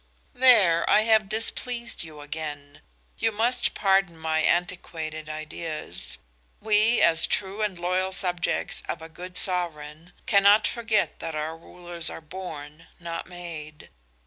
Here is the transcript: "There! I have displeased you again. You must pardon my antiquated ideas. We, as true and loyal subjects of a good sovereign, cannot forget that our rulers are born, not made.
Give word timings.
"There! 0.33 0.89
I 0.89 1.01
have 1.01 1.29
displeased 1.29 2.01
you 2.03 2.21
again. 2.21 2.81
You 3.19 3.31
must 3.31 3.75
pardon 3.75 4.17
my 4.17 4.39
antiquated 4.39 5.29
ideas. 5.29 6.17
We, 6.59 6.99
as 7.01 7.27
true 7.27 7.61
and 7.61 7.77
loyal 7.77 8.11
subjects 8.11 8.81
of 8.89 9.03
a 9.03 9.09
good 9.09 9.37
sovereign, 9.37 10.13
cannot 10.25 10.65
forget 10.67 11.19
that 11.19 11.35
our 11.35 11.55
rulers 11.55 12.09
are 12.09 12.19
born, 12.19 12.87
not 12.99 13.27
made. 13.27 13.89